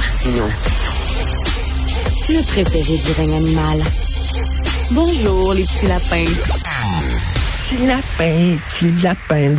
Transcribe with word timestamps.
Martineau. 0.00 0.48
Le 2.30 2.42
préféré 2.42 2.96
du 2.96 3.12
règne 3.18 3.34
animal. 3.34 3.80
Bonjour, 4.92 5.52
les 5.52 5.64
petits 5.64 5.86
lapins. 5.88 6.24
Petit 7.54 7.86
lapin, 7.86 8.56
petit 8.66 9.02
lapin. 9.02 9.54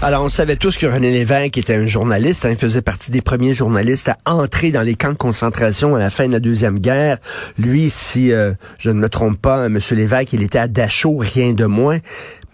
Alors, 0.00 0.24
on 0.24 0.30
savait 0.30 0.56
tous 0.56 0.78
que 0.78 0.86
René 0.86 1.10
Lévesque 1.10 1.58
était 1.58 1.74
un 1.74 1.86
journaliste. 1.86 2.46
Hein, 2.46 2.52
il 2.52 2.56
faisait 2.56 2.80
partie 2.80 3.10
des 3.10 3.20
premiers 3.20 3.52
journalistes 3.52 4.08
à 4.08 4.16
entrer 4.24 4.70
dans 4.70 4.82
les 4.82 4.94
camps 4.94 5.12
de 5.12 5.18
concentration 5.18 5.94
à 5.94 5.98
la 5.98 6.08
fin 6.08 6.26
de 6.26 6.32
la 6.32 6.40
Deuxième 6.40 6.78
Guerre. 6.78 7.18
Lui, 7.58 7.90
si 7.90 8.32
euh, 8.32 8.54
je 8.78 8.88
ne 8.88 9.00
me 9.00 9.10
trompe 9.10 9.38
pas, 9.38 9.66
M. 9.66 9.78
Lévesque, 9.90 10.32
il 10.32 10.42
était 10.42 10.58
à 10.58 10.66
Dachau, 10.66 11.18
rien 11.18 11.52
de 11.52 11.66
moins 11.66 11.98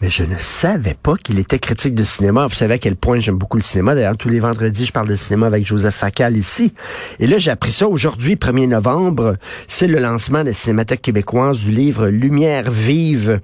mais 0.01 0.09
je 0.09 0.25
ne 0.25 0.37
savais 0.39 0.97
pas 1.01 1.15
qu'il 1.17 1.39
était 1.39 1.59
critique 1.59 1.95
de 1.95 2.05
cinéma. 2.05 2.47
Vous 2.47 2.55
savez 2.55 2.75
à 2.75 2.79
quel 2.79 2.97
point 2.97 3.21
j'aime 3.21 3.37
beaucoup 3.37 3.59
le 3.59 3.63
cinéma. 3.63 3.95
D'ailleurs, 3.95 4.17
tous 4.17 4.31
les 4.31 4.41
vendredis, 4.41 4.87
je 4.87 4.93
parle 4.93 5.09
de 5.09 5.15
cinéma 5.15 5.47
avec 5.47 5.67
Joseph 5.67 5.95
Facal 5.95 6.37
ici. 6.37 6.73
Et 7.19 7.27
là, 7.27 7.37
j'ai 7.39 7.51
appris 7.51 7.73
ça 7.73 7.87
aujourd'hui, 7.87 8.37
1er 8.37 8.69
novembre. 8.69 9.37
C'est 9.69 9.87
le 9.87 9.99
lancement 9.99 10.41
de 10.41 10.49
la 10.49 10.55
Cinémathèque 10.55 11.03
québécoise 11.03 11.65
du 11.65 11.71
livre 11.71 12.09
Lumière 12.09 12.71
vive, 12.71 13.41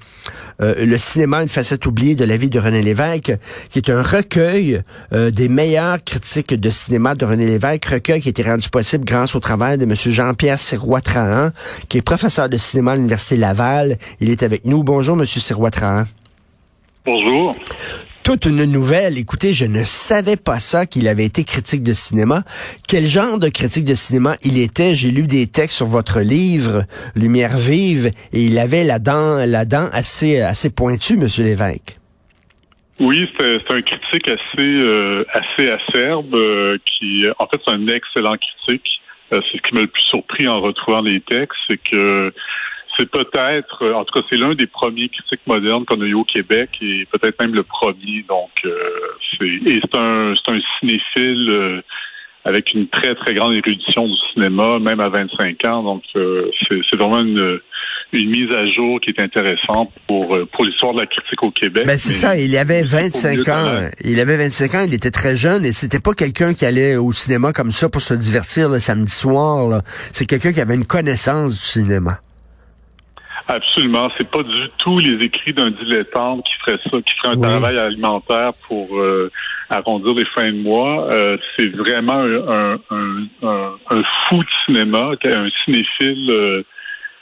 euh, 0.63 0.87
le 0.87 0.97
cinéma, 0.97 1.43
une 1.43 1.49
facette 1.49 1.85
oubliée 1.85 2.15
de 2.15 2.25
la 2.25 2.39
vie 2.39 2.49
de 2.49 2.59
René 2.59 2.81
Lévesque, 2.81 3.33
qui 3.69 3.79
est 3.79 3.91
un 3.91 4.03
recueil 4.03 4.81
euh, 5.13 5.31
des 5.31 5.51
meilleurs 5.51 6.03
critiques 6.03 6.55
de 6.55 6.71
cinéma 6.71 7.15
de 7.15 7.27
René 7.27 7.45
Lévesque, 7.45 7.85
recueil 7.85 8.23
qui 8.23 8.29
a 8.29 8.31
été 8.31 8.43
rendu 8.43 8.71
possible 8.71 9.05
grâce 9.05 9.35
au 9.35 9.41
travail 9.41 9.77
de 9.77 9.85
M. 9.85 9.95
Jean-Pierre 9.95 10.59
Sirois-Trahan, 10.59 11.51
qui 11.91 11.99
est 11.99 12.03
professeur 12.03 12.49
de 12.49 12.57
cinéma 12.57 12.93
à 12.93 12.97
l'Université 12.97 13.37
Laval. 13.37 13.99
Il 14.21 14.31
est 14.31 14.43
avec 14.43 14.65
nous. 14.65 14.83
Bonjour, 14.83 15.19
M. 15.19 15.27
Sirois-Trahan. 15.27 16.07
Bonjour. 17.07 17.55
Toute 18.25 18.47
une 18.47 18.65
nouvelle. 18.65 19.17
Écoutez, 19.17 19.53
je 19.53 19.65
ne 19.65 19.85
savais 19.85 20.37
pas 20.37 20.59
ça 20.59 20.87
qu'il 20.87 21.07
avait 21.07 21.25
été 21.25 21.45
critique 21.45 21.85
de 21.85 21.93
cinéma. 21.93 22.43
Quel 22.89 23.07
genre 23.07 23.39
de 23.39 23.49
critique 23.49 23.85
de 23.85 23.95
cinéma 23.95 24.37
il 24.43 24.59
était? 24.59 24.97
J'ai 24.97 25.13
lu 25.13 25.23
des 25.23 25.47
textes 25.47 25.77
sur 25.77 25.87
votre 25.87 26.19
livre, 26.21 26.83
Lumière 27.15 27.57
vive, 27.57 28.11
et 28.33 28.43
il 28.43 28.59
avait 28.59 28.83
la 28.83 28.99
dent, 28.99 29.37
la 29.47 29.65
dent 29.65 29.89
assez, 29.93 30.41
assez 30.41 30.69
pointue, 30.69 31.17
Monsieur 31.17 31.45
Lévesque. 31.45 31.97
Oui, 32.99 33.31
c'est 33.39 33.71
un 33.71 33.83
critique 33.83 34.27
assez, 34.27 34.59
euh, 34.59 35.25
assez 35.33 35.71
acerbe, 35.71 36.35
euh, 36.35 36.79
qui, 36.87 37.25
en 37.39 37.47
fait, 37.47 37.61
c'est 37.65 37.73
un 37.73 37.87
excellent 37.87 38.35
critique. 38.37 38.89
Euh, 39.33 39.41
c'est 39.51 39.59
ce 39.59 39.63
qui 39.63 39.75
m'a 39.75 39.83
le 39.83 39.87
plus 39.87 40.03
surpris 40.03 40.49
en 40.49 40.61
retrouvant 40.61 41.03
les 41.03 41.21
textes, 41.21 41.59
c'est 41.69 41.79
que 41.79 42.33
c'est 42.97 43.11
peut-être, 43.11 43.83
euh, 43.83 43.95
en 43.95 44.05
tout 44.05 44.21
cas, 44.21 44.27
c'est 44.31 44.39
l'un 44.39 44.55
des 44.55 44.67
premiers 44.67 45.09
critiques 45.09 45.47
modernes 45.47 45.85
qu'on 45.85 46.01
a 46.01 46.05
eu 46.05 46.15
au 46.15 46.25
Québec 46.25 46.71
et 46.81 47.07
peut-être 47.13 47.41
même 47.41 47.55
le 47.55 47.63
premier. 47.63 48.25
Donc, 48.29 48.51
euh, 48.65 48.73
c'est 49.39 49.47
et 49.47 49.81
c'est 49.83 49.99
un, 49.99 50.35
c'est 50.35 50.53
un 50.53 50.61
cinéphile 50.81 51.51
euh, 51.51 51.83
avec 52.45 52.73
une 52.75 52.89
très 52.89 53.15
très 53.15 53.35
grande 53.35 53.55
érudition 53.55 54.07
du 54.07 54.15
cinéma, 54.33 54.79
même 54.79 55.01
à 55.01 55.09
25 55.09 55.65
ans. 55.67 55.83
Donc, 55.83 56.03
c'est, 56.15 56.79
c'est 56.89 56.97
vraiment 56.97 57.21
une, 57.21 57.59
une 58.13 58.31
mise 58.31 58.53
à 58.55 58.67
jour 58.71 59.01
qui 59.01 59.11
est 59.11 59.21
intéressante 59.21 59.91
pour 60.07 60.39
pour 60.53 60.65
l'histoire 60.65 60.95
de 60.95 61.01
la 61.01 61.07
critique 61.07 61.43
au 61.43 61.51
Québec. 61.51 61.87
Ben 61.87 61.99
c'est 61.99 62.13
ça, 62.13 62.37
il 62.39 62.57
avait 62.57 62.83
25 62.83 63.49
ans. 63.49 63.89
Il 64.05 64.21
avait 64.21 64.37
25 64.37 64.75
ans, 64.75 64.85
il 64.87 64.95
était 64.95 65.11
très 65.11 65.37
jeune 65.37 65.65
et 65.65 65.73
c'était 65.73 66.01
pas 66.01 66.13
quelqu'un 66.13 66.55
qui 66.55 66.65
allait 66.65 66.97
au 66.97 67.13
cinéma 67.13 67.53
comme 67.53 67.73
ça 67.73 67.89
pour 67.89 68.01
se 68.01 68.15
divertir 68.15 68.69
le 68.69 68.79
samedi 68.79 69.13
soir. 69.13 69.69
Là. 69.69 69.83
C'est 70.13 70.27
quelqu'un 70.27 70.53
qui 70.53 70.61
avait 70.61 70.77
une 70.77 70.87
connaissance 70.87 71.53
du 71.53 71.65
cinéma. 71.65 72.21
Absolument. 73.49 74.11
C'est 74.19 74.29
pas 74.29 74.43
du 74.43 74.69
tout 74.79 74.99
les 74.99 75.25
écrits 75.25 75.53
d'un 75.53 75.71
dilettante 75.71 76.45
qui 76.45 76.53
ferait 76.65 76.81
ça, 76.91 76.99
qui 77.01 77.15
ferait 77.15 77.35
un 77.35 77.41
travail 77.41 77.79
alimentaire 77.79 78.53
pour 78.67 78.99
euh, 78.99 79.31
arrondir 79.71 80.15
les 80.15 80.25
fins 80.25 80.51
de 80.51 80.63
mois. 80.63 81.09
Euh, 81.13 81.37
c'est 81.57 81.69
vraiment 81.69 82.25
un, 82.25 82.79
un, 83.43 84.03
fou 84.29 84.39
de 84.39 84.49
cinéma, 84.65 85.13
un 85.25 85.49
cinéphile 85.65 86.31
euh, 86.31 86.63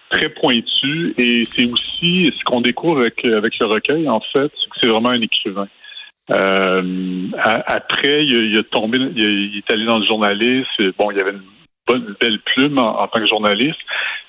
très 0.09 0.31
pointu. 0.31 1.15
Et 1.19 1.45
c'est 1.45 1.67
aussi 1.71 2.33
ce 2.39 2.45
qu'on 2.45 2.63
découvre 2.63 3.01
avec, 3.01 3.23
avec 3.27 3.59
le 3.59 3.67
recueil, 3.67 4.09
en 4.09 4.21
fait, 4.21 4.51
c'est 4.57 4.71
que 4.71 4.77
c'est 4.81 4.89
vraiment 4.89 5.11
un 5.11 5.21
écrivain. 5.21 5.69
après, 6.31 8.25
il, 8.25 8.57
a 8.57 8.63
tombé, 8.63 8.99
il, 9.15 9.59
est 9.59 9.71
allé 9.71 9.85
dans 9.85 9.99
le 9.99 10.07
journalisme. 10.07 10.93
Bon, 10.97 11.11
il 11.11 11.19
y 11.19 11.21
avait 11.21 11.33
une 11.33 11.54
bonne 11.87 12.15
belle 12.21 12.39
plume 12.55 12.79
en 12.79 13.07
tant 13.09 13.21
que 13.21 13.27
journaliste. 13.27 13.79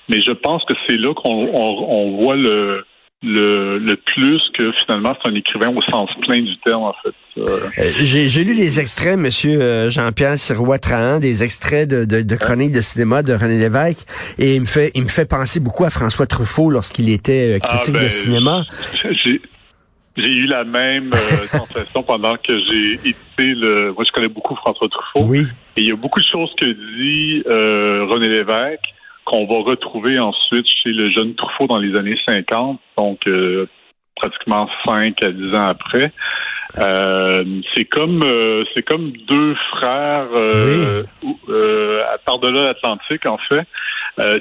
Mais 0.08 0.22
je 0.22 0.32
pense 0.32 0.64
que 0.64 0.74
c'est 0.86 0.96
là 0.96 1.14
qu'on 1.14 1.48
on, 1.52 2.22
voit 2.22 2.36
le, 2.36 2.84
le, 3.22 3.78
le, 3.78 3.96
plus 3.96 4.40
que 4.56 4.70
finalement 4.84 5.16
c'est 5.20 5.30
un 5.30 5.34
écrivain 5.34 5.74
au 5.74 5.82
sens 5.82 6.10
plein 6.26 6.40
du 6.40 6.56
terme 6.64 6.82
en 6.82 6.94
fait. 7.02 7.14
Euh, 7.38 7.58
euh, 7.78 7.90
j'ai 8.02 8.44
lu 8.44 8.54
les 8.54 8.80
extraits, 8.80 9.18
Monsieur 9.18 9.60
euh, 9.60 9.90
Jean-Pierre 9.90 10.38
Sirois-Trahan, 10.38 11.18
des 11.18 11.42
extraits 11.42 11.88
de, 11.88 12.04
de, 12.04 12.22
de 12.22 12.36
chroniques 12.36 12.72
de 12.72 12.80
cinéma 12.80 13.22
de 13.22 13.34
René 13.34 13.58
Lévesque, 13.58 14.06
et 14.38 14.54
il 14.54 14.60
me 14.60 14.66
fait 14.66 14.92
il 14.94 15.02
me 15.02 15.08
fait 15.08 15.28
penser 15.28 15.60
beaucoup 15.60 15.84
à 15.84 15.90
François 15.90 16.26
Truffaut 16.26 16.70
lorsqu'il 16.70 17.10
était 17.10 17.58
ah, 17.60 17.66
critique 17.66 17.94
de 17.94 18.00
ben, 18.00 18.10
cinéma. 18.10 18.64
J'ai 20.16 20.36
eu 20.36 20.46
la 20.46 20.64
même 20.64 21.12
sensation 21.46 22.02
pendant 22.02 22.34
que 22.36 22.58
j'ai 22.66 22.94
édité 22.94 23.54
le. 23.54 23.92
Moi, 23.92 24.04
je 24.04 24.12
connais 24.12 24.28
beaucoup 24.28 24.54
François 24.56 24.88
Truffaut. 24.88 25.28
Oui. 25.28 25.42
Et 25.76 25.82
il 25.82 25.86
y 25.88 25.92
a 25.92 25.96
beaucoup 25.96 26.20
de 26.20 26.26
choses 26.30 26.52
que 26.56 26.66
dit 26.66 27.42
René 27.46 28.28
Lévesque 28.28 28.94
qu'on 29.26 29.44
va 29.44 29.56
retrouver 29.68 30.18
ensuite 30.18 30.66
chez 30.66 30.92
le 30.92 31.10
jeune 31.10 31.34
Truffaut 31.34 31.66
dans 31.66 31.78
les 31.78 31.98
années 31.98 32.16
50, 32.26 32.80
donc 32.96 33.26
euh, 33.26 33.68
pratiquement 34.14 34.68
5 34.86 35.20
à 35.22 35.32
10 35.32 35.54
ans 35.54 35.66
après. 35.66 36.12
Euh, 36.78 37.44
c'est 37.74 37.86
comme 37.86 38.22
euh, 38.22 38.64
c'est 38.74 38.82
comme 38.82 39.12
deux 39.26 39.54
frères 39.72 40.28
euh, 40.34 41.04
à 42.12 42.18
par-delà 42.18 42.64
l'Atlantique 42.64 43.24
en 43.26 43.38
fait. 43.48 43.66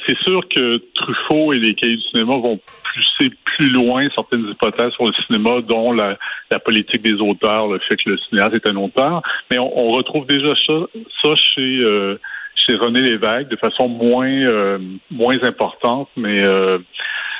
c'est 0.06 0.18
sûr 0.20 0.42
que 0.50 0.82
Truffaut 0.96 1.54
et 1.54 1.60
les 1.60 1.74
cahiers 1.76 1.96
du 1.96 2.04
cinéma 2.04 2.34
vont 2.34 2.60
pousser 2.94 3.32
plus 3.44 3.70
loin 3.70 4.08
certaines 4.14 4.50
hypothèses 4.50 4.92
sur 4.94 5.06
le 5.06 5.14
cinéma, 5.26 5.62
dont 5.62 5.94
la, 5.94 6.18
la 6.52 6.60
politique 6.60 7.02
des 7.02 7.14
auteurs, 7.14 7.68
le 7.68 7.80
fait 7.80 7.96
que 7.96 8.10
le 8.10 8.18
cinéaste 8.18 8.56
est 8.56 8.68
un 8.68 8.76
auteur. 8.76 9.22
Mais 9.50 9.58
on, 9.58 9.78
on 9.78 9.92
retrouve 9.92 10.26
déjà 10.26 10.54
ça, 10.68 10.74
ça 11.22 11.36
chez 11.36 12.18
c'est 12.66 12.76
René 12.76 13.02
Lévesque 13.02 13.50
de 13.50 13.56
façon 13.58 13.88
moins 13.88 14.28
euh, 14.28 14.80
moins 15.12 15.42
importante, 15.44 16.10
mais 16.16 16.46
euh, 16.46 16.80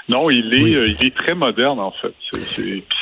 non, 0.08 0.30
il 0.30 0.54
est, 0.54 0.76
euh, 0.78 0.88
il 0.88 1.04
est 1.04 1.16
très 1.16 1.34
moderne 1.34 1.80
en 1.80 1.92
fait. 1.92 2.14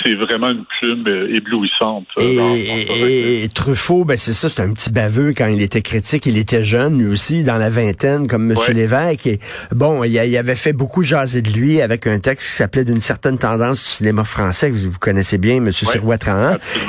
C'est 0.03 0.15
vraiment 0.15 0.51
une 0.51 0.63
plume 0.79 1.03
euh, 1.05 1.35
éblouissante. 1.35 2.05
Euh, 2.17 2.55
et, 2.55 3.49
Truffaut, 3.53 4.05
ben 4.05 4.17
c'est 4.17 4.31
ça, 4.31 4.47
c'est 4.47 4.61
un 4.61 4.71
petit 4.71 4.89
baveux 4.89 5.33
quand 5.35 5.47
il 5.47 5.61
était 5.61 5.81
critique. 5.81 6.25
Il 6.27 6.37
était 6.37 6.63
jeune 6.63 6.97
lui 6.97 7.07
aussi, 7.07 7.43
dans 7.43 7.57
la 7.57 7.69
vingtaine, 7.69 8.27
comme 8.27 8.49
M. 8.49 8.57
Lévesque. 8.73 9.27
Et 9.27 9.39
bon, 9.71 10.05
il, 10.05 10.13
il, 10.13 10.37
avait 10.37 10.55
fait 10.55 10.71
beaucoup 10.71 11.03
jaser 11.03 11.41
de 11.41 11.51
lui 11.51 11.81
avec 11.81 12.07
un 12.07 12.19
texte 12.19 12.47
qui 12.47 12.55
s'appelait 12.55 12.85
d'une 12.85 13.01
certaine 13.01 13.37
tendance 13.37 13.83
du 13.83 13.89
cinéma 13.89 14.23
français 14.23 14.71
que 14.71 14.77
vous, 14.77 14.97
connaissez 14.97 15.37
bien, 15.37 15.57
M. 15.57 15.71
Ouais, 16.03 16.17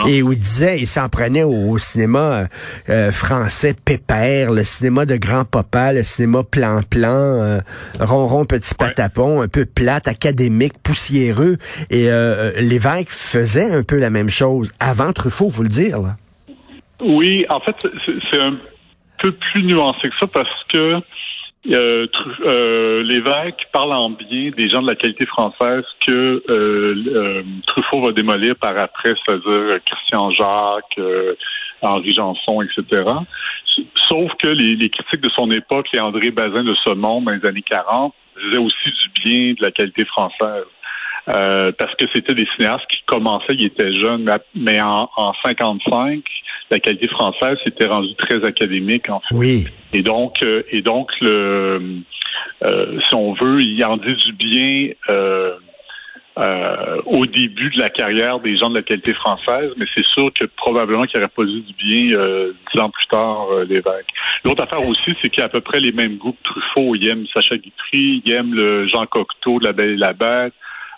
et 0.07 0.23
où 0.23 0.33
il 0.33 0.39
disait, 0.39 0.79
il 0.79 0.87
s'en 0.87 1.09
prenait 1.09 1.43
au, 1.43 1.77
cinéma 1.79 2.49
français 3.11 3.75
pépère, 3.85 4.53
le 4.53 4.63
cinéma 4.63 5.07
de 5.07 5.17
grand 5.17 5.45
papa, 5.45 5.93
le 5.93 6.05
cinéma 6.05 6.45
plan-plan, 6.45 7.61
ronron 7.99 8.45
petit 8.45 8.75
patapon, 8.75 9.43
un 9.43 9.49
peu 9.49 9.65
plate 9.65 10.04
académique, 10.09 10.75
poussiéreux. 10.83 11.57
Et 11.91 12.09
euh, 12.09 12.13
euh, 12.13 12.61
l'évêque 12.61 13.11
faisait 13.11 13.71
un 13.71 13.83
peu 13.83 13.99
la 13.99 14.11
même 14.11 14.29
chose 14.29 14.73
avant 14.81 15.13
Truffaut, 15.13 15.49
vous 15.49 15.63
le 15.63 15.69
dire. 15.69 16.01
Là. 16.01 16.17
Oui, 17.01 17.45
en 17.49 17.61
fait, 17.61 17.77
c'est 18.31 18.41
un 18.41 18.57
peu 19.19 19.33
plus 19.33 19.65
nuancé 19.65 20.09
que 20.09 20.15
ça 20.21 20.27
parce 20.27 20.65
que 20.73 21.01
euh, 21.67 23.03
l'évêque 23.03 23.69
parle 23.73 23.95
en 23.95 24.11
bien 24.11 24.51
des 24.51 24.69
gens 24.69 24.83
de 24.83 24.89
la 24.89 24.97
qualité 24.97 25.25
française 25.27 25.85
que 26.07 26.43
Truffaut 27.67 28.03
va 28.03 28.13
démolir 28.13 28.57
par 28.57 28.77
après, 28.79 29.15
c'est-à-dire 29.25 29.79
Christian 29.85 30.31
Jacques, 30.31 31.01
Henri 31.81 32.13
Janson, 32.13 32.63
etc. 32.63 33.03
Sauf 34.09 34.31
que 34.39 34.49
les, 34.49 34.89
critiques 34.89 35.21
de 35.21 35.31
son 35.31 35.51
époque, 35.51 35.87
les 35.93 36.01
André 36.01 36.31
Bazin 36.31 36.65
de 36.65 36.75
ce 36.85 36.93
monde 36.93 37.25
dans 37.25 37.33
les 37.33 37.47
années 37.47 37.63
40, 37.63 38.15
disait 38.43 38.59
aussi 38.59 38.75
du 38.85 39.23
bien 39.25 39.55
de 39.55 39.63
la 39.63 39.71
qualité 39.71 40.05
française. 40.05 40.65
Euh, 41.27 41.73
parce 41.79 41.95
que 41.95 42.05
c'était 42.15 42.35
des 42.35 42.47
cinéastes 42.55 42.87
qui 42.91 43.03
commençaient, 43.07 43.55
ils 43.55 43.67
étaient 43.67 43.95
jeunes, 43.95 44.31
mais 44.55 44.79
en, 44.83 45.09
en 45.17 45.33
55, 45.43 46.23
la 46.71 46.79
qualité 46.79 47.09
française 47.09 47.57
s'était 47.65 47.87
rendue 47.87 48.15
très 48.17 48.45
académique 48.45 49.09
en 49.09 49.21
fait. 49.21 49.35
Oui. 49.35 49.65
Et 49.95 50.03
donc, 50.03 50.43
euh, 50.43 50.63
et 50.71 50.83
donc 50.83 51.11
le, 51.23 52.03
euh, 52.67 53.01
si 53.09 53.15
on 53.15 53.33
veut, 53.33 53.63
il 53.63 53.83
en 53.87 53.97
dit 53.97 54.15
du 54.17 54.33
bien 54.35 54.91
euh, 56.37 57.01
au 57.07 57.27
début 57.27 57.71
de 57.71 57.79
la 57.79 57.89
carrière 57.91 58.41
des 58.41 58.57
gens 58.57 58.69
de 58.69 58.75
la 58.75 58.83
qualité 58.83 59.15
française, 59.15 59.71
mais 59.77 59.87
c'est 59.95 60.05
sûr 60.05 60.33
que 60.33 60.47
probablement 60.47 61.05
qu'il 61.05 61.19
aurait 61.19 61.29
pas 61.29 61.45
dit 61.45 61.63
du 61.63 61.75
bien 61.75 62.19
euh, 62.19 62.53
dix 62.73 62.81
ans 62.81 62.91
plus 62.91 63.07
tard 63.07 63.47
euh, 63.53 63.65
l'évêque. 63.65 64.09
L'autre 64.45 64.65
affaire 64.65 64.85
aussi, 64.85 65.15
c'est 65.23 65.31
qu'il 65.31 65.43
a 65.43 65.47
à 65.47 65.49
peu 65.49 65.61
près 65.61 65.79
les 65.79 65.93
mêmes 65.93 66.17
goûts 66.17 66.33
que 66.33 66.43
Truffaut. 66.43 66.97
Il 66.97 67.07
aime 67.07 67.25
Sacha 67.33 67.57
Guitry, 67.57 68.21
il 68.25 68.33
aime 68.33 68.53
le 68.53 68.89
Jean 68.89 69.07
Cocteau 69.07 69.61
de 69.61 69.65
La 69.67 69.73
Belle 69.73 69.91
et 69.91 69.97
la 69.97 70.13
Bête. 70.13 70.55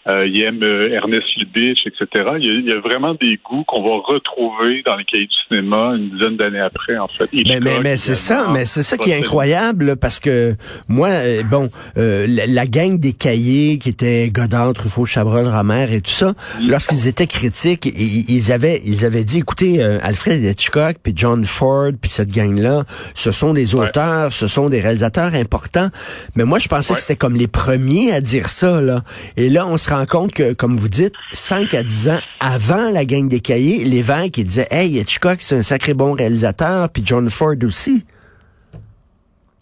Euh, 0.08 0.26
il 0.26 0.40
aime 0.44 0.62
euh, 0.62 0.90
Ernest 0.92 1.24
Lubitsch, 1.36 1.80
etc. 1.86 2.24
Il 2.38 2.68
y, 2.68 2.72
a, 2.72 2.78
vraiment 2.78 3.14
des 3.14 3.40
goûts 3.44 3.64
qu'on 3.64 3.82
va 3.82 4.02
retrouver 4.06 4.82
dans 4.86 4.96
les 4.96 5.04
cahiers 5.04 5.26
du 5.26 5.34
cinéma 5.48 5.94
une 5.96 6.10
dizaine 6.10 6.36
d'années 6.36 6.60
après, 6.60 6.96
en 6.96 7.08
fait. 7.08 7.28
mais 7.32 7.58
mais, 7.60 7.80
mais 7.80 7.96
c'est 7.96 8.14
ça, 8.14 8.48
mais 8.52 8.66
c'est 8.66 8.84
ça 8.84 8.96
qui 8.96 9.10
est 9.10 9.18
incroyable, 9.18 9.96
parce 9.96 10.20
que 10.20 10.54
moi, 10.88 11.08
euh, 11.08 11.42
bon, 11.42 11.68
la, 11.96 12.66
gang 12.66 12.98
des 12.98 13.14
cahiers 13.14 13.78
qui 13.78 13.88
étaient 13.88 14.30
Godard, 14.30 14.74
Truffaut, 14.74 15.06
Chabrol, 15.06 15.46
Ramer 15.46 15.92
et 15.92 16.00
tout 16.00 16.10
ça, 16.10 16.34
mm. 16.60 16.68
lorsqu'ils 16.68 17.08
étaient 17.08 17.26
critiques, 17.26 17.86
ils 17.86 18.52
avaient 18.52 18.80
ils 18.84 19.04
avaient 19.04 19.24
dit, 19.24 19.38
écoutez, 19.38 19.82
Alfred 19.82 20.42
Hitchcock, 20.42 20.96
puis 21.02 21.14
John 21.16 21.44
Ford, 21.44 21.90
puis 22.00 22.10
cette 22.10 22.30
gang-là, 22.30 22.84
ce 23.14 23.32
sont 23.32 23.52
des 23.52 23.74
auteurs, 23.74 24.32
ce 24.32 24.46
sont 24.46 24.68
des 24.68 24.80
réalisateurs 24.80 25.34
importants. 25.34 25.88
Mais 26.36 26.44
moi, 26.44 26.58
je 26.58 26.68
pensais 26.68 26.94
que 26.94 27.00
c'était 27.00 27.16
comme 27.16 27.34
les 27.34 27.48
premiers 27.48 28.12
à 28.12 28.20
dire 28.20 28.48
ça, 28.48 28.80
là. 28.80 29.02
Et 29.36 29.48
là, 29.48 29.66
on 29.66 29.76
se 29.76 29.88
rend 29.98 30.06
compte 30.06 30.32
que, 30.32 30.54
comme 30.54 30.76
vous 30.76 30.88
dites, 30.88 31.14
5 31.30 31.74
à 31.74 31.82
10 31.82 32.08
ans 32.10 32.20
avant 32.40 32.90
la 32.90 33.04
gang 33.04 33.28
des 33.28 33.40
cahiers, 33.40 33.84
les 33.84 34.02
qui 34.30 34.44
disaient, 34.44 34.68
hey, 34.70 34.98
Hitchcock, 34.98 35.38
c'est 35.40 35.56
un 35.56 35.62
sacré 35.62 35.94
bon 35.94 36.12
réalisateur, 36.12 36.88
puis 36.90 37.02
John 37.04 37.28
Ford 37.30 37.56
aussi. 37.64 38.04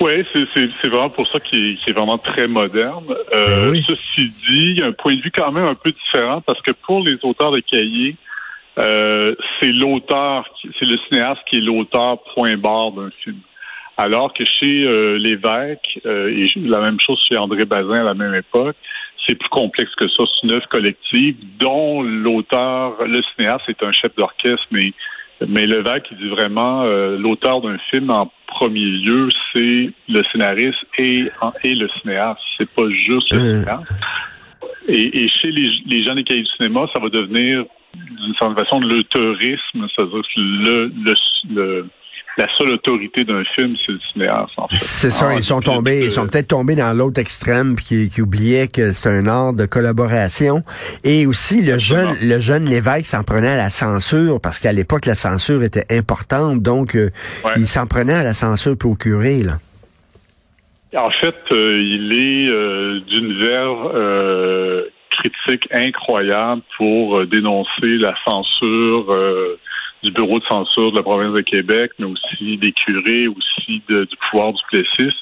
Oui, 0.00 0.26
c'est 0.34 0.88
vraiment 0.88 1.08
pour 1.08 1.26
ça 1.28 1.38
qu'il 1.40 1.78
est, 1.86 1.92
vraiment 1.92 2.19
très 2.19 2.48
moderne. 2.48 3.04
Euh, 3.32 3.70
ben 3.70 3.82
ceci 3.86 4.32
dit, 4.48 4.72
il 4.72 4.78
y 4.78 4.82
a 4.82 4.86
un 4.86 4.92
point 4.92 5.14
de 5.14 5.20
vue 5.20 5.31
quand 5.31 5.52
même 5.52 5.66
un 5.66 5.75
peu 5.75 5.92
différent 5.92 6.40
parce 6.40 6.60
que 6.62 6.72
pour 6.72 7.00
les 7.00 7.16
auteurs 7.22 7.52
de 7.52 7.60
cahiers, 7.60 8.16
euh, 8.78 9.34
c'est 9.60 9.72
l'auteur, 9.72 10.44
c'est 10.78 10.86
le 10.86 10.96
cinéaste 11.08 11.40
qui 11.48 11.58
est 11.58 11.60
l'auteur 11.60 12.19
point 12.34 12.56
barre 12.56 12.92
d'un 12.92 13.10
film. 13.22 13.38
Alors 13.96 14.32
que 14.34 14.44
chez 14.44 14.82
euh, 14.82 15.16
Lévesque, 15.16 16.00
euh, 16.04 16.28
et 16.28 16.50
la 16.56 16.81
même 16.81 16.98
chose 16.98 17.19
chez 17.28 17.38
André 17.38 17.64
Bazin 17.64 17.94
à 17.94 18.02
la 18.02 18.14
même 18.14 18.34
époque, 18.34 18.76
c'est 19.26 19.38
plus 19.38 19.49
complexe 19.49 19.94
que 19.96 20.08
ça. 20.08 20.25
C'est 20.26 20.46
une 20.46 20.52
œuvre 20.52 20.69
collective 20.69 21.37
dont 21.58 22.02
l'auteur, 22.02 23.05
le 23.06 23.20
cinéaste 23.34 23.62
est 23.69 23.82
un 23.82 23.93
chef 23.93 24.14
d'orchestre, 24.16 24.66
mais 24.70 24.93
mais 25.46 25.64
il 25.64 26.16
dit 26.19 26.28
vraiment 26.28 26.84
euh, 26.84 27.19
l'auteur 27.19 27.61
d'un 27.61 27.76
film 27.90 28.11
en 28.11 28.31
premier 28.46 28.84
lieu, 28.84 29.28
c'est 29.52 29.90
le 30.08 30.22
scénariste 30.31 30.78
et, 30.96 31.28
et 31.64 31.75
le 31.75 31.88
cinéaste. 32.00 32.40
C'est 32.56 32.72
pas 32.72 32.88
juste 32.88 33.32
le 33.32 33.38
euh. 33.38 33.61
cinéaste. 33.61 33.93
Et, 34.88 35.25
et 35.25 35.28
chez 35.28 35.50
les, 35.50 35.69
les 35.87 36.05
gens 36.05 36.14
des 36.14 36.25
cahiers 36.25 36.43
du 36.43 36.50
cinéma, 36.56 36.87
ça 36.93 37.00
va 37.00 37.08
devenir 37.08 37.64
d'une 37.94 38.34
certaine 38.38 38.56
façon 38.56 38.81
de 38.81 38.88
l'auteurisme, 38.88 39.87
c'est-à-dire 39.94 40.22
le, 40.37 40.93
le, 41.05 41.14
le 41.50 41.88
la 42.36 42.48
seule 42.56 42.70
autorité 42.70 43.25
d'un 43.25 43.44
film, 43.54 43.70
c'est 43.70 43.92
le 43.92 44.00
cinéaste, 44.12 44.52
en 44.56 44.66
fait. 44.69 44.76
C'est 44.76 45.10
ça, 45.10 45.28
ah, 45.31 45.34
ils 45.36 45.44
sont 45.44 45.60
tombés, 45.60 46.04
ils 46.04 46.12
sont 46.12 46.26
peut-être 46.26 46.48
tombés 46.48 46.75
dans 46.75 46.92
l'autre 46.96 47.20
extrême 47.20 47.76
qui, 47.76 48.10
qui 48.10 48.22
oubliait 48.22 48.69
que 48.69 48.92
c'est 48.92 49.08
un 49.08 49.26
art 49.26 49.52
de 49.52 49.66
collaboration. 49.66 50.64
Et 51.04 51.26
aussi, 51.26 51.62
le 51.62 51.78
jeune, 51.78 52.10
le 52.22 52.38
jeune 52.40 52.64
Lévesque 52.64 53.06
s'en 53.06 53.22
prenait 53.22 53.50
à 53.50 53.56
la 53.56 53.70
censure, 53.70 54.40
parce 54.40 54.58
qu'à 54.58 54.72
l'époque, 54.72 55.06
la 55.06 55.14
censure 55.14 55.62
était 55.62 55.86
importante, 55.90 56.60
donc 56.60 56.96
euh, 56.96 57.10
il 57.56 57.69
s'en 57.69 57.86
prenait 57.86 58.14
à 58.14 58.25
la 58.25 58.34
censure 58.34 58.76
procurée, 58.76 59.42
là. 59.42 59.58
En 60.96 61.10
fait, 61.10 61.34
euh, 61.50 61.75
il 61.76 62.12
est 62.12 62.52
euh, 62.52 63.00
d'une 63.00 63.40
verve 63.40 64.84
critique 65.10 65.69
incroyable 65.72 66.62
pour 66.76 67.26
dénoncer 67.26 67.96
la 67.98 68.14
censure 68.26 69.06
du 70.04 70.12
bureau 70.12 70.38
de 70.38 70.44
censure 70.44 70.92
de 70.92 70.96
la 70.96 71.02
province 71.02 71.34
de 71.34 71.40
Québec, 71.40 71.92
mais 71.98 72.06
aussi 72.06 72.56
des 72.58 72.72
curés, 72.72 73.26
aussi 73.26 73.82
du 73.88 74.06
pouvoir 74.30 74.52
du 74.52 74.60
Plessis. 74.70 75.14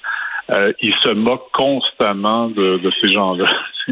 Euh, 0.50 0.72
il 0.80 0.92
se 1.02 1.10
moque 1.10 1.50
constamment 1.52 2.48
de, 2.48 2.80
ces 3.00 3.08
gens-là. 3.08 3.44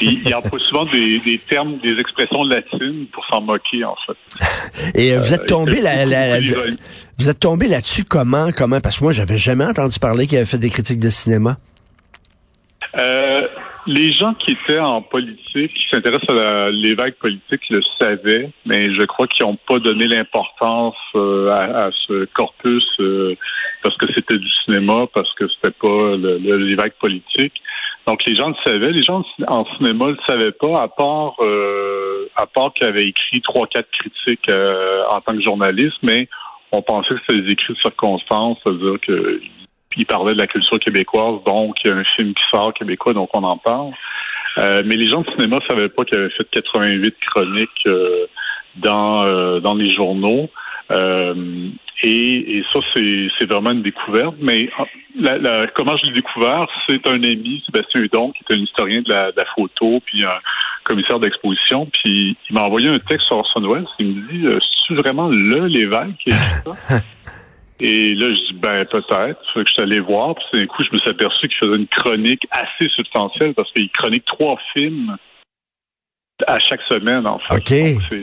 il, 0.00 0.22
il 0.26 0.34
emploie 0.34 0.58
souvent 0.68 0.84
des, 0.86 1.40
termes, 1.48 1.78
des 1.78 1.98
expressions 1.98 2.44
latines 2.44 3.06
pour 3.12 3.26
s'en 3.26 3.40
moquer, 3.40 3.84
en 3.84 3.96
fait. 4.06 4.94
Et 4.94 5.12
euh, 5.12 5.18
vous 5.18 5.34
êtes 5.34 5.46
tombé 5.46 5.80
là, 5.80 6.40
vous 7.18 7.28
êtes 7.28 7.40
tombé 7.40 7.66
là-dessus 7.66 8.04
comment, 8.04 8.50
comment? 8.56 8.80
Parce 8.80 8.98
que 8.98 9.04
moi, 9.04 9.12
j'avais 9.12 9.36
jamais 9.36 9.64
entendu 9.64 9.98
parler 9.98 10.28
qu'il 10.28 10.38
avait 10.38 10.46
fait 10.46 10.58
des 10.58 10.70
critiques 10.70 11.00
de 11.00 11.08
cinéma. 11.08 11.56
Euh, 12.96 13.48
les 13.86 14.12
gens 14.12 14.34
qui 14.34 14.52
étaient 14.52 14.78
en 14.78 15.02
politique, 15.02 15.72
qui 15.72 15.88
s'intéressent 15.90 16.36
à 16.36 16.70
l'évêque 16.70 17.18
politique, 17.18 17.60
le 17.70 17.80
savaient, 17.98 18.50
mais 18.66 18.92
je 18.92 19.02
crois 19.04 19.26
qu'ils 19.26 19.46
n'ont 19.46 19.58
pas 19.66 19.78
donné 19.78 20.06
l'importance 20.06 20.96
euh, 21.14 21.50
à, 21.50 21.90
ce 22.06 22.24
corpus 22.26 22.84
euh, 23.00 23.34
parce 23.82 23.96
que 23.96 24.06
c'était 24.14 24.38
du 24.38 24.48
cinéma, 24.64 25.06
parce 25.14 25.32
que 25.34 25.46
c'était 25.48 25.74
pas 25.80 26.16
l'évêque 26.16 26.98
politique. 26.98 27.54
Donc 28.06 28.24
les 28.24 28.36
gens 28.36 28.48
le 28.48 28.54
savaient, 28.64 28.92
les 28.92 29.02
gens 29.02 29.22
en 29.46 29.64
cinéma 29.76 30.06
le 30.06 30.18
savaient 30.26 30.52
pas, 30.52 30.82
à 30.82 30.88
part 30.88 31.36
euh, 31.40 32.28
à 32.36 32.46
part 32.46 32.72
qu'il 32.74 32.86
avait 32.86 33.04
écrit 33.04 33.40
trois 33.42 33.66
quatre 33.66 33.90
critiques 33.90 34.50
en 35.10 35.20
tant 35.20 35.36
que 35.36 35.42
journaliste, 35.42 35.98
mais 36.02 36.28
on 36.72 36.82
pensait 36.82 37.14
que 37.14 37.20
c'était 37.26 37.42
des 37.42 37.52
écrits 37.52 37.74
de 37.74 37.80
circonstances, 37.80 38.58
c'est-à-dire 38.62 39.00
que 39.00 39.40
il 39.98 40.06
parlait 40.06 40.34
de 40.34 40.38
la 40.38 40.46
culture 40.46 40.78
québécoise, 40.78 41.42
donc 41.44 41.74
il 41.84 41.88
y 41.88 41.92
a 41.92 41.96
un 41.96 42.04
film 42.16 42.32
qui 42.32 42.42
sort 42.50 42.72
québécois, 42.72 43.12
donc 43.12 43.30
on 43.34 43.42
en 43.42 43.58
parle. 43.58 43.92
Euh, 44.58 44.82
mais 44.86 44.96
les 44.96 45.06
gens 45.06 45.20
de 45.22 45.30
cinéma 45.32 45.58
savaient 45.68 45.88
pas 45.88 46.04
qu'il 46.04 46.18
avait 46.18 46.30
fait 46.30 46.48
88 46.50 47.14
chroniques 47.26 47.70
euh, 47.86 48.26
dans 48.76 49.24
euh, 49.24 49.60
dans 49.60 49.74
les 49.74 49.90
journaux. 49.90 50.48
Et, 52.04 52.62
ça, 52.72 52.78
c'est 52.94 53.46
vraiment 53.46 53.72
une 53.72 53.82
découverte. 53.82 54.36
Mais 54.40 54.70
la, 55.18 55.66
comment 55.74 55.96
je 55.96 56.06
l'ai 56.06 56.12
découvert, 56.12 56.68
c'est 56.88 57.04
un 57.08 57.14
ami, 57.14 57.60
Sébastien 57.66 58.02
Hudon, 58.02 58.30
qui 58.30 58.44
est 58.48 58.54
un 58.54 58.62
historien 58.62 59.02
de 59.02 59.12
la, 59.12 59.44
photo, 59.56 60.00
puis 60.06 60.24
un 60.24 60.38
commissaire 60.84 61.18
d'exposition. 61.18 61.86
Puis 61.86 62.36
il 62.48 62.54
m'a 62.54 62.62
envoyé 62.62 62.88
un 62.88 62.98
texte 63.00 63.26
sur 63.26 63.38
Orson 63.38 63.62
Welles. 63.68 63.88
Il 63.98 64.06
me 64.06 64.32
dit, 64.32 64.58
c'est 64.86 64.94
vraiment 64.94 65.28
le 65.28 65.66
l'évêque 65.66 66.16
qui 66.24 66.30
ça? 66.30 67.00
Et 67.80 68.14
là, 68.14 68.28
je 68.30 68.52
dis, 68.52 68.52
ben, 68.54 68.84
peut-être. 68.86 69.40
Fait 69.54 69.62
que 69.62 69.68
je 69.68 69.72
suis 69.72 69.82
allé 69.82 70.00
voir. 70.00 70.34
Puis 70.34 70.60
d'un 70.60 70.66
coup, 70.66 70.82
je 70.82 70.92
me 70.92 70.98
suis 70.98 71.10
aperçu 71.10 71.48
qu'il 71.48 71.58
faisait 71.58 71.76
une 71.76 71.86
chronique 71.86 72.46
assez 72.50 72.88
substantielle 72.88 73.54
parce 73.54 73.70
qu'il 73.72 73.88
chronique 73.90 74.24
trois 74.24 74.58
films 74.76 75.16
à 76.46 76.58
chaque 76.58 76.82
semaine, 76.82 77.26
en 77.26 77.38
fait. 77.38 77.54
OK. 77.54 78.22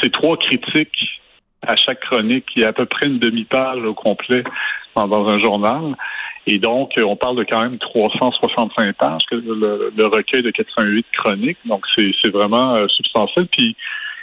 C'est 0.00 0.12
trois 0.12 0.36
critiques 0.36 1.20
à 1.66 1.76
chaque 1.76 2.00
chronique. 2.00 2.46
Il 2.56 2.62
y 2.62 2.64
a 2.64 2.68
à 2.68 2.72
peu 2.72 2.86
près 2.86 3.06
une 3.06 3.18
demi-page 3.18 3.82
au 3.82 3.94
complet 3.94 4.44
dans, 4.94 5.28
un 5.28 5.38
journal. 5.40 5.96
Et 6.46 6.58
donc, 6.58 6.92
on 6.98 7.16
parle 7.16 7.36
de 7.36 7.44
quand 7.44 7.62
même 7.62 7.78
365 7.78 8.96
pages, 8.96 9.22
le, 9.30 9.92
le 9.96 10.06
recueil 10.06 10.42
de 10.42 10.50
88 10.50 11.06
chroniques. 11.16 11.58
Donc, 11.64 11.84
c'est 11.96 12.30
vraiment 12.30 12.74
euh, 12.74 12.88
substantiel. 12.88 13.46
Puis, 13.46 13.76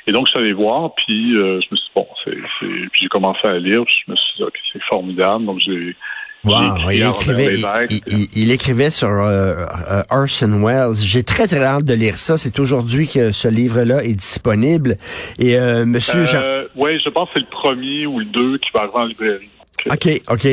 et 0.07 0.12
donc, 0.12 0.25
je 0.28 0.31
suis 0.31 0.40
allé 0.40 0.54
voir, 0.54 0.94
puis 0.96 1.34
euh, 1.36 1.60
je 1.62 1.68
me 1.72 1.75
suis 1.75 1.86
dit, 1.86 1.92
bon, 1.96 2.07
c'est, 2.24 2.36
puis 2.62 3.01
j'ai 3.01 3.07
commencé 3.07 3.46
à 3.46 3.57
lire, 3.57 3.84
puis 3.86 3.96
je 4.06 4.12
me 4.12 4.16
suis 4.16 4.38
dit, 4.38 4.44
OK, 4.44 4.54
c'est 4.74 4.81
formidable. 4.84 5.46
Donc, 5.46 5.60
j'ai. 5.60 5.96
il, 6.46 7.04
écrivait, 7.04 7.59
il, 8.33 8.52
écrivait 8.52 8.90
sur 8.90 9.09
euh, 9.09 9.66
euh, 9.92 10.02
Orson 10.09 10.64
Welles. 10.64 10.95
J'ai 10.95 11.23
très 11.23 11.47
très 11.47 11.64
hâte 11.64 11.83
de 11.83 11.94
lire 11.94 12.18
ça. 12.18 12.38
C'est 12.38 12.59
aujourd'hui 12.59 13.07
que 13.07 13.31
ce 13.31 13.47
livre-là 13.47 14.04
est 14.04 14.16
disponible. 14.16 14.95
Et 15.38 15.57
Monsieur 15.85 16.23
Jean. 16.23 16.42
Oui, 16.76 17.00
je 17.04 17.09
pense 17.09 17.28
que 17.30 17.33
c'est 17.35 17.42
le 17.42 17.52
premier 17.52 18.06
ou 18.06 18.19
le 18.19 18.26
deux 18.26 18.57
qui 18.57 18.69
va 18.73 18.81
arriver 18.81 18.97
en 18.97 19.06
librairie. 19.06 19.50
OK, 19.86 20.21
OK. 20.30 20.45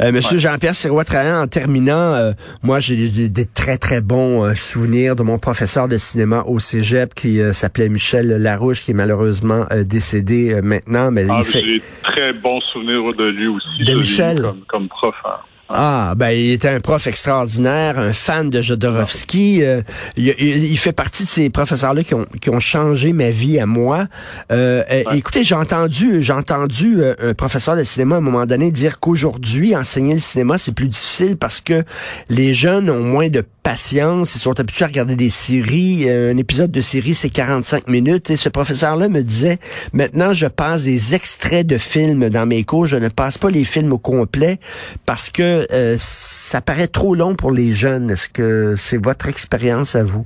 Euh, 0.00 0.12
Monsieur 0.12 0.38
Jean-Pierre 0.38 0.74
Sirois-Trahan, 0.74 1.42
en 1.42 1.46
terminant, 1.46 2.14
euh, 2.14 2.32
moi, 2.62 2.80
j'ai 2.80 3.28
des, 3.28 3.46
très, 3.46 3.78
très 3.78 4.00
bons 4.00 4.44
euh, 4.44 4.54
souvenirs 4.54 5.16
de 5.16 5.22
mon 5.22 5.38
professeur 5.38 5.88
de 5.88 5.96
cinéma 5.96 6.44
au 6.46 6.58
cégep 6.58 7.14
qui 7.14 7.40
s'appelait 7.52 7.88
Michel 7.88 8.28
Larouche, 8.28 8.82
qui 8.82 8.90
est 8.90 8.94
malheureusement 8.94 9.66
décédé 9.84 10.60
maintenant. 10.62 11.10
Mais 11.10 11.26
ah, 11.30 11.42
J'ai 11.44 11.82
très 12.02 12.32
bons 12.32 12.60
souvenirs 12.60 13.14
de 13.14 13.24
lui 13.24 13.46
aussi. 13.48 13.90
De 13.90 13.94
Michel? 13.94 14.42
Comme, 14.42 14.64
comme 14.68 14.88
prof. 14.88 15.14
Hein. 15.24 15.36
Ah, 15.76 16.14
ben 16.16 16.30
il 16.30 16.52
était 16.52 16.68
un 16.68 16.78
prof 16.78 17.04
extraordinaire, 17.08 17.98
un 17.98 18.12
fan 18.12 18.48
de 18.48 18.62
Jodorowsky. 18.62 19.64
Euh, 19.64 19.82
il, 20.16 20.78
fait 20.78 20.92
partie 20.92 21.24
de 21.24 21.28
ces 21.28 21.50
professeurs-là 21.50 22.04
qui 22.04 22.14
ont, 22.14 22.26
qui 22.40 22.50
ont 22.50 22.60
changé 22.60 23.12
ma 23.12 23.30
vie 23.30 23.58
à 23.58 23.66
moi. 23.66 24.06
Euh, 24.52 24.84
euh, 24.88 25.02
écoutez, 25.16 25.42
j'ai 25.42 25.56
entendu, 25.56 26.22
j'ai 26.22 26.32
entendu 26.32 27.02
un 27.18 27.34
professeur 27.34 27.76
de 27.76 27.82
cinéma 27.82 28.14
à 28.14 28.18
un 28.18 28.20
moment 28.20 28.46
donné 28.46 28.70
dire 28.70 29.00
qu'aujourd'hui 29.00 29.74
enseigner 29.74 30.14
le 30.14 30.20
cinéma 30.20 30.58
c'est 30.58 30.74
plus 30.74 30.86
difficile 30.86 31.36
parce 31.36 31.60
que 31.60 31.82
les 32.28 32.54
jeunes 32.54 32.88
ont 32.88 33.02
moins 33.02 33.28
de 33.28 33.44
patience, 33.64 34.36
ils 34.36 34.38
sont 34.38 34.60
habitués 34.60 34.84
à 34.84 34.88
regarder 34.88 35.16
des 35.16 35.30
séries. 35.30 36.08
Un 36.08 36.36
épisode 36.36 36.70
de 36.70 36.80
série 36.80 37.14
c'est 37.14 37.30
45 37.30 37.88
minutes. 37.88 38.30
Et 38.30 38.36
ce 38.36 38.48
professeur-là 38.48 39.08
me 39.08 39.22
disait 39.22 39.58
maintenant 39.92 40.32
je 40.32 40.46
passe 40.46 40.84
des 40.84 41.16
extraits 41.16 41.66
de 41.66 41.78
films 41.78 42.28
dans 42.28 42.46
mes 42.46 42.62
cours, 42.62 42.86
je 42.86 42.96
ne 42.96 43.08
passe 43.08 43.38
pas 43.38 43.50
les 43.50 43.64
films 43.64 43.92
au 43.92 43.98
complet 43.98 44.60
parce 45.06 45.30
que 45.30 45.66
euh, 45.72 45.96
ça 45.98 46.60
paraît 46.60 46.88
trop 46.88 47.16
long 47.16 47.34
pour 47.34 47.50
les 47.50 47.72
jeunes. 47.72 48.10
Est-ce 48.10 48.28
que 48.28 48.74
c'est 48.78 49.02
votre 49.02 49.28
expérience 49.28 49.96
à 49.96 50.04
vous? 50.04 50.24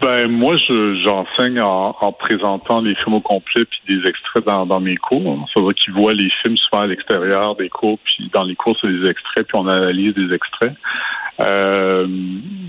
Ben 0.00 0.30
moi, 0.30 0.56
j'enseigne 0.56 1.60
en, 1.60 2.12
présentant 2.12 2.82
les 2.82 2.94
films 2.96 3.14
au 3.14 3.20
complet 3.20 3.64
puis 3.64 3.80
des 3.96 4.08
extraits 4.08 4.44
dans, 4.44 4.80
mes 4.80 4.96
cours. 4.96 5.48
Ça 5.54 5.60
veut 5.60 5.72
qu'ils 5.72 5.94
voient 5.94 6.12
les 6.12 6.30
films 6.42 6.56
souvent 6.56 6.82
à 6.82 6.86
l'extérieur 6.86 7.56
des 7.56 7.70
cours, 7.70 7.98
puis 8.04 8.30
dans 8.32 8.44
les 8.44 8.54
cours 8.56 8.76
c'est 8.80 8.88
des 8.88 9.08
extraits, 9.08 9.46
puis 9.46 9.56
on 9.58 9.66
analyse 9.66 10.14
des 10.14 10.34
extraits. 10.34 10.74
Euh, 11.40 12.06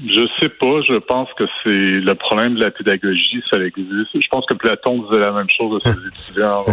je 0.08 0.28
sais 0.40 0.50
pas. 0.50 0.82
Je 0.88 0.98
pense 1.00 1.30
que 1.38 1.46
c'est 1.64 1.70
le 1.70 2.14
problème 2.16 2.56
de 2.56 2.62
la 2.62 2.72
pédagogie, 2.72 3.42
ça 3.50 3.58
existe. 3.58 4.10
Je 4.14 4.28
pense 4.30 4.46
que 4.46 4.54
Platon 4.54 5.06
faisait 5.08 5.22
la 5.22 5.32
même 5.32 5.50
chose 5.50 5.82
à 5.86 5.92
ses 5.92 5.98
étudiants. 6.08 6.66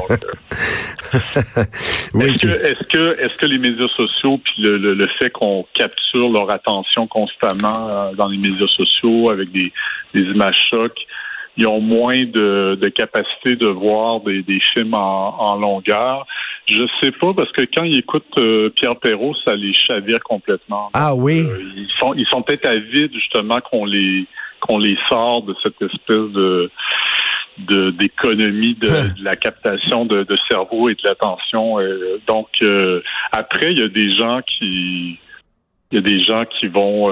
est-ce 1.14 2.38
que, 2.38 2.48
est-ce 2.48 2.84
que, 2.84 3.20
est-ce 3.20 3.36
que 3.36 3.46
les 3.46 3.58
médias 3.58 3.88
sociaux 3.96 4.38
puis 4.38 4.62
le, 4.62 4.76
le, 4.76 5.08
fait 5.18 5.30
qu'on 5.30 5.66
capture 5.74 6.28
leur 6.28 6.52
attention 6.52 7.06
constamment 7.06 7.88
euh, 7.90 8.12
dans 8.14 8.28
les 8.28 8.38
médias 8.38 8.68
sociaux 8.68 9.30
avec 9.30 9.50
des, 9.50 9.72
des 10.14 10.20
images 10.20 10.58
chocs, 10.70 10.98
ils 11.56 11.66
ont 11.66 11.80
moins 11.80 12.24
de, 12.24 12.76
de 12.80 12.88
capacité 12.88 13.56
de 13.56 13.66
voir 13.66 14.20
des, 14.20 14.42
des 14.42 14.60
films 14.72 14.94
en, 14.94 15.40
en 15.40 15.56
longueur? 15.56 16.26
Je 16.66 16.86
sais 17.00 17.12
pas 17.12 17.34
parce 17.34 17.52
que 17.52 17.62
quand 17.62 17.84
ils 17.84 17.98
écoutent 17.98 18.38
euh, 18.38 18.70
Pierre 18.70 18.96
Perrault, 18.96 19.34
ça 19.44 19.54
les 19.54 19.74
chavire 19.74 20.20
complètement. 20.20 20.90
Ah 20.94 21.14
oui. 21.14 21.44
Euh, 21.46 21.60
ils 21.76 21.90
sont 22.00 22.14
ils 22.14 22.26
sont 22.26 22.42
peut-être 22.42 22.66
avides 22.66 23.12
justement 23.12 23.60
qu'on 23.60 23.84
les 23.84 24.26
qu'on 24.60 24.78
les 24.78 24.96
sort 25.10 25.42
de 25.42 25.54
cette 25.62 25.80
espèce 25.82 26.32
de 26.32 26.70
d'économie 27.58 28.74
de, 28.74 28.88
de, 28.88 29.24
la 29.24 29.36
captation 29.36 30.04
de, 30.04 30.24
de 30.24 30.36
cerveau 30.50 30.88
et 30.88 30.94
de 30.94 31.00
l'attention. 31.04 31.78
Euh, 31.78 31.96
donc 32.26 32.48
après, 33.32 33.72
il 33.72 33.78
y 33.78 33.82
a 33.82 33.88
des 33.88 34.10
gens 34.10 34.40
qui 34.42 35.18
il 35.92 35.96
y 35.96 35.98
a 35.98 36.00
des 36.00 36.24
gens 36.24 36.44
qui 36.58 36.66
vont 36.66 37.08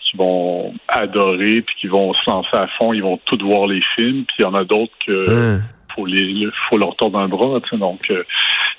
qui 0.00 0.16
vont 0.16 0.74
adorer 0.88 1.62
puis 1.62 1.74
qui 1.80 1.86
vont 1.86 2.12
se 2.14 2.30
lancer 2.30 2.54
à 2.54 2.66
fond, 2.78 2.92
ils 2.92 3.02
vont 3.02 3.18
tout 3.24 3.38
voir 3.42 3.66
les 3.66 3.82
films, 3.96 4.24
puis 4.24 4.36
il 4.40 4.42
y 4.42 4.44
en 4.44 4.54
a 4.54 4.64
d'autres 4.64 4.92
que 5.06 5.30
hein. 5.30 5.60
faut 5.94 6.06
les 6.06 6.48
faut 6.68 6.78
leur 6.78 6.96
tordre 6.96 7.18
un 7.18 7.28
bras, 7.28 7.60
tu 7.60 7.70
sais, 7.70 7.76
donc 7.76 8.10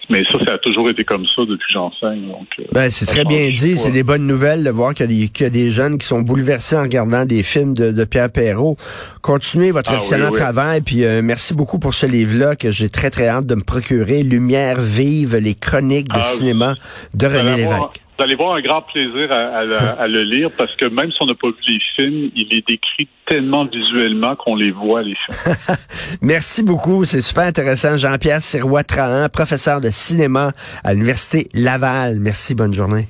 mais 0.09 0.23
ça, 0.31 0.37
ça 0.45 0.53
a 0.55 0.57
toujours 0.57 0.89
été 0.89 1.03
comme 1.03 1.25
ça 1.25 1.43
depuis 1.43 1.67
que 1.67 1.73
j'enseigne. 1.73 2.29
Euh, 2.29 2.63
ben, 2.71 2.91
c'est 2.91 3.05
très 3.05 3.23
bien 3.23 3.49
dit. 3.49 3.77
C'est 3.77 3.91
des 3.91 4.03
bonnes 4.03 4.27
nouvelles 4.27 4.63
de 4.63 4.69
voir 4.69 4.93
qu'il 4.93 5.11
y, 5.11 5.25
y, 5.25 5.43
a 5.45 5.49
des 5.49 5.69
jeunes 5.71 5.97
qui 5.97 6.05
sont 6.05 6.21
bouleversés 6.21 6.75
en 6.75 6.83
regardant 6.83 7.25
des 7.25 7.41
films 7.43 7.73
de, 7.73 7.91
de 7.91 8.03
Pierre 8.05 8.31
Perrault. 8.31 8.77
Continuez 9.21 9.71
votre 9.71 9.91
ah, 9.93 9.97
excellent 9.97 10.31
travail. 10.31 10.81
Puis 10.81 11.05
euh, 11.05 11.21
merci 11.23 11.53
beaucoup 11.53 11.79
pour 11.79 11.93
ce 11.93 12.05
livre-là 12.05 12.55
que 12.55 12.69
j'ai 12.69 12.89
très, 12.89 13.09
très 13.09 13.27
hâte 13.27 13.45
de 13.45 13.55
me 13.55 13.63
procurer. 13.63 14.23
Lumière 14.23 14.79
vive, 14.79 15.37
les 15.37 15.55
chroniques 15.55 16.09
de 16.09 16.19
ah, 16.19 16.23
cinéma 16.23 16.75
de 17.13 17.25
René 17.25 17.55
Lévesque. 17.57 18.01
Vous 18.23 18.27
allez 18.27 18.35
voir 18.35 18.53
un 18.55 18.61
grand 18.61 18.81
plaisir 18.81 19.29
à, 19.33 20.07
le 20.07 20.23
lire 20.23 20.49
parce 20.57 20.73
que 20.77 20.85
même 20.85 21.11
si 21.11 21.17
on 21.19 21.25
n'a 21.25 21.35
pas 21.35 21.49
vu 21.49 21.55
les 21.67 21.79
films, 21.93 22.29
il 22.33 22.53
est 22.53 22.65
décrit 22.65 23.09
tellement 23.25 23.65
visuellement 23.65 24.37
qu'on 24.37 24.55
les 24.55 24.71
voit, 24.71 25.01
les 25.01 25.13
films. 25.25 25.55
Merci 26.21 26.63
beaucoup. 26.63 27.03
C'est 27.03 27.19
super 27.19 27.43
intéressant. 27.43 27.97
Jean-Pierre 27.97 28.41
Sirois-Trahan, 28.41 29.27
professeur 29.27 29.81
de 29.81 29.89
cinéma 29.89 30.53
à 30.85 30.93
l'Université 30.93 31.49
Laval. 31.53 32.19
Merci. 32.19 32.55
Bonne 32.55 32.73
journée. 32.73 33.09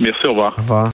Merci. 0.00 0.26
Au 0.26 0.30
revoir. 0.30 0.54
Au 0.58 0.62
revoir. 0.62 0.86